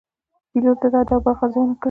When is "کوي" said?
1.73-1.79